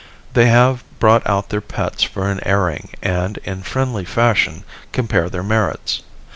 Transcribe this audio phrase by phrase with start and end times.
[0.33, 3.61] They have brought out their pets for an airing and in.
[3.61, 6.01] friendly fashion compare their merits.